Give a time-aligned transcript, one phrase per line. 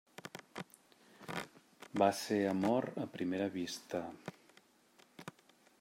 [2.03, 4.05] Va ser amor a primera vista.